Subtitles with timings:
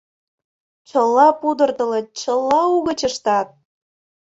[0.89, 3.47] Чыла пудыртылыт, чыла угыч ыштат.